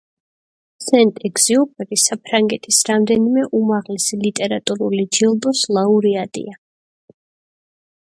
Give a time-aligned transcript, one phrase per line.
[0.85, 6.61] სენტ-ეგზიუპერი საფრანგეთის რამდენიმე უმაღლესი ლიტერატურული ჯილდოს ლაურეატია.